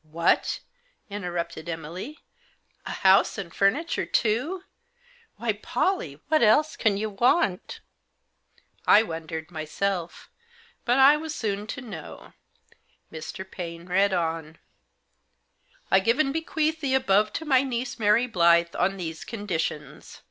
"What!" 0.18 0.60
interrupted 1.10 1.68
Emily," 1.68 2.20
a 2.86 2.92
house 2.92 3.36
and 3.36 3.50
furni 3.52 3.84
ture 3.88 4.06
too. 4.06 4.62
Why, 5.38 5.54
Pollie, 5.54 6.20
what 6.28 6.40
else 6.40 6.76
can 6.76 6.96
you 6.96 7.10
want?" 7.10 7.80
I 8.86 9.02
wondered 9.02 9.50
myself. 9.50 10.30
But 10.84 11.00
I 11.00 11.16
was 11.16 11.34
soon 11.34 11.66
to 11.66 11.80
know. 11.80 12.32
Mr. 13.10 13.44
Paine 13.50 13.86
read 13.86 14.12
on:"' 14.12 14.58
I 15.90 15.98
give 15.98 16.20
and 16.20 16.32
bequeath 16.32 16.80
the 16.80 16.94
above 16.94 17.32
to 17.32 17.44
my 17.44 17.64
niece, 17.64 17.98
Mary 17.98 18.28
Blyth, 18.28 18.78
on 18.78 18.98
these 18.98 19.24
conditions. 19.24 20.22